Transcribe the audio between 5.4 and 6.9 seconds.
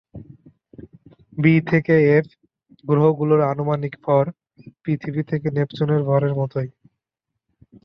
নেপচুনের ভরের মতই।